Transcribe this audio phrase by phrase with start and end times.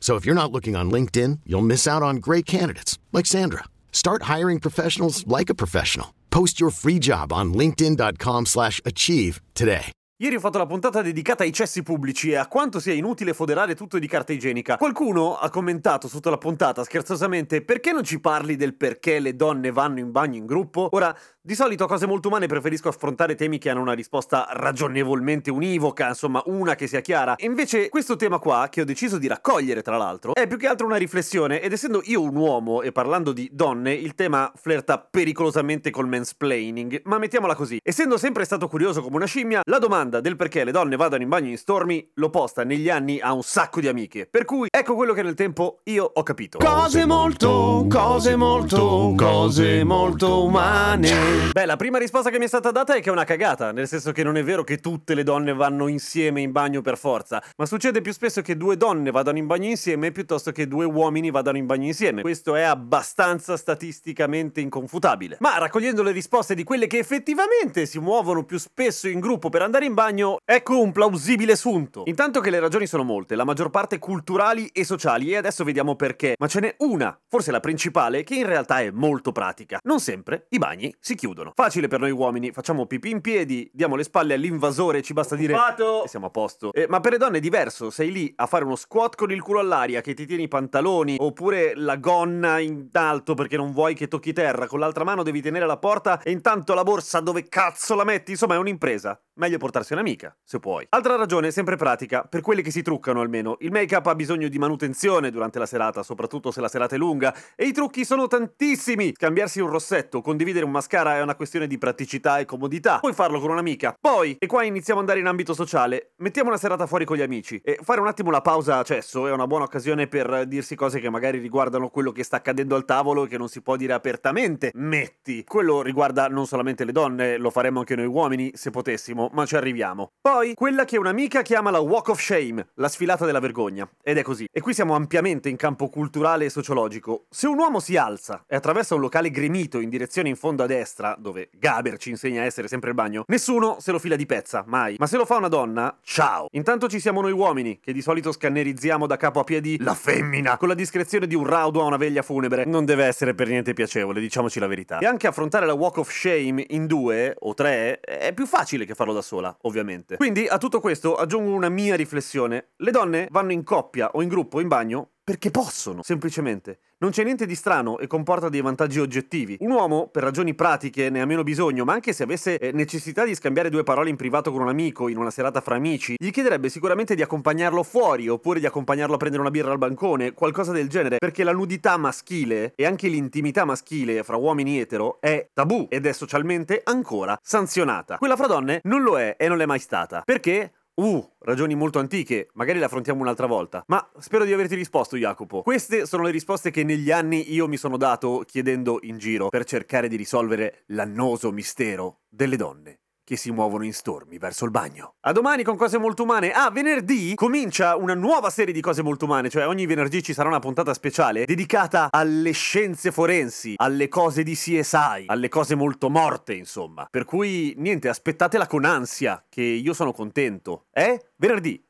[0.00, 3.64] So if you're not looking on LinkedIn, you'll miss out on great candidates like Sandra.
[3.92, 6.14] Start hiring professionals like a professional.
[6.30, 9.92] Post your free job on linkedin.com/achieve today.
[10.20, 13.76] Ieri ho fatto la puntata dedicata ai cessi pubblici e a quanto sia inutile foderare
[13.76, 14.76] tutto di carta igienica.
[14.76, 19.70] Qualcuno ha commentato sotto la puntata scherzosamente perché non ci parli del perché le donne
[19.70, 20.88] vanno in bagno in gruppo?
[20.90, 21.16] Ora,
[21.48, 26.08] di solito a cose molto umane preferisco affrontare temi che hanno una risposta ragionevolmente univoca,
[26.08, 27.36] insomma una che sia chiara.
[27.36, 30.66] E invece questo tema qua, che ho deciso di raccogliere tra l'altro, è più che
[30.66, 34.98] altro una riflessione ed essendo io un uomo e parlando di donne, il tema flirta
[34.98, 37.00] pericolosamente col mansplaining.
[37.04, 40.70] Ma mettiamola così, essendo sempre stato curioso come una scimmia, la domanda del perché le
[40.70, 44.28] donne vadano in bagno in stormi l'ho posta negli anni a un sacco di amiche.
[44.30, 46.58] Per cui ecco quello che nel tempo io ho capito.
[46.58, 51.37] Cose molto, cose molto, cose molto umane.
[51.58, 53.88] Beh, la prima risposta che mi è stata data è che è una cagata, nel
[53.88, 57.42] senso che non è vero che tutte le donne vanno insieme in bagno per forza,
[57.56, 61.30] ma succede più spesso che due donne vadano in bagno insieme piuttosto che due uomini
[61.30, 62.22] vadano in bagno insieme.
[62.22, 65.36] Questo è abbastanza statisticamente inconfutabile.
[65.40, 69.62] Ma raccogliendo le risposte di quelle che effettivamente si muovono più spesso in gruppo per
[69.62, 72.02] andare in bagno, ecco un plausibile sunto.
[72.06, 75.94] Intanto che le ragioni sono molte, la maggior parte culturali e sociali, e adesso vediamo
[75.94, 79.78] perché, ma ce n'è una, forse la principale, che in realtà è molto pratica.
[79.84, 81.27] Non sempre i bagni si chiudono.
[81.54, 85.52] Facile per noi uomini, facciamo pipì in piedi, diamo le spalle all'invasore, ci basta dire
[85.54, 86.04] Occupato.
[86.04, 86.72] e siamo a posto.
[86.72, 89.42] Eh, ma per le donne è diverso, sei lì a fare uno squat con il
[89.42, 93.94] culo all'aria che ti tieni i pantaloni, oppure la gonna in alto perché non vuoi
[93.94, 97.48] che tocchi terra, con l'altra mano devi tenere la porta e intanto la borsa dove
[97.48, 98.32] cazzo la metti?
[98.32, 99.20] Insomma è un'impresa.
[99.38, 100.84] Meglio portarsi un'amica, se puoi.
[100.88, 103.56] Altra ragione, sempre pratica, per quelli che si truccano almeno.
[103.60, 107.32] Il make-up ha bisogno di manutenzione durante la serata, soprattutto se la serata è lunga,
[107.54, 109.12] e i trucchi sono tantissimi.
[109.14, 112.98] Scambiarsi un rossetto, condividere un mascara è una questione di praticità e comodità.
[112.98, 113.96] Puoi farlo con un'amica.
[114.00, 117.22] Poi, e qua iniziamo ad andare in ambito sociale, mettiamo una serata fuori con gli
[117.22, 120.74] amici e fare un attimo la pausa a cesso è una buona occasione per dirsi
[120.74, 123.76] cose che magari riguardano quello che sta accadendo al tavolo e che non si può
[123.76, 124.72] dire apertamente.
[124.74, 125.44] Metti.
[125.44, 129.56] Quello riguarda non solamente le donne, lo faremmo anche noi uomini se potessimo, ma ci
[129.56, 130.12] arriviamo.
[130.20, 133.88] Poi, quella che un'amica chiama la walk of shame, la sfilata della vergogna.
[134.02, 134.46] Ed è così.
[134.50, 137.26] E qui siamo ampiamente in campo culturale e sociologico.
[137.30, 140.66] Se un uomo si alza e attraversa un locale gremito in direzione in fondo a
[140.66, 144.26] destra, dove Gaber ci insegna a essere sempre il bagno, nessuno se lo fila di
[144.26, 144.96] pezza, mai.
[144.98, 146.46] Ma se lo fa una donna, ciao.
[146.52, 150.56] Intanto ci siamo noi uomini, che di solito scannerizziamo da capo a piedi la femmina,
[150.56, 152.64] con la discrezione di un raudo a una veglia funebre.
[152.64, 154.98] Non deve essere per niente piacevole, diciamoci la verità.
[154.98, 158.94] E anche affrontare la walk of shame in due o tre è più facile che
[158.94, 160.16] farlo da sola, ovviamente.
[160.16, 162.70] Quindi a tutto questo aggiungo una mia riflessione.
[162.76, 166.78] Le donne vanno in coppia o in gruppo in bagno perché possono, semplicemente.
[167.00, 169.58] Non c'è niente di strano e comporta dei vantaggi oggettivi.
[169.60, 173.26] Un uomo, per ragioni pratiche, ne ha meno bisogno, ma anche se avesse eh, necessità
[173.26, 176.30] di scambiare due parole in privato con un amico, in una serata fra amici, gli
[176.30, 180.72] chiederebbe sicuramente di accompagnarlo fuori, oppure di accompagnarlo a prendere una birra al bancone, qualcosa
[180.72, 185.88] del genere, perché la nudità maschile e anche l'intimità maschile fra uomini etero è tabù
[185.90, 188.16] ed è socialmente ancora sanzionata.
[188.16, 190.22] Quella fra donne non lo è e non l'è mai stata.
[190.24, 190.72] Perché?
[190.98, 193.84] Uh, ragioni molto antiche, magari le affrontiamo un'altra volta.
[193.86, 195.62] Ma spero di averti risposto, Jacopo.
[195.62, 199.64] Queste sono le risposte che negli anni io mi sono dato chiedendo in giro per
[199.64, 202.98] cercare di risolvere l'annoso mistero delle donne
[203.28, 205.16] che si muovono in stormi verso il bagno.
[205.26, 206.50] A domani con cose molto umane.
[206.50, 210.48] Ah, venerdì comincia una nuova serie di cose molto umane, cioè ogni venerdì ci sarà
[210.48, 216.54] una puntata speciale dedicata alle scienze forensi, alle cose di CSI, alle cose molto morte,
[216.54, 217.06] insomma.
[217.10, 220.86] Per cui niente, aspettatela con ansia, che io sono contento.
[220.90, 221.32] Eh?
[221.36, 221.84] Venerdì